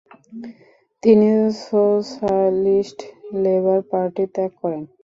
তিনি 1.03 1.27
socialist 1.61 2.99
labour 3.43 3.79
party 3.91 4.23
ত্যাগ 4.33 4.51
করেন। 4.61 4.83